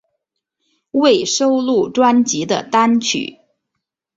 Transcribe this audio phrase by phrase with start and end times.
[0.89, 3.37] 未收录专辑的单曲